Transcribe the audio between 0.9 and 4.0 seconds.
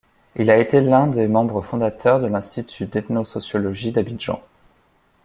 des membres fondateurs de l`Institut d`ethno-sociologie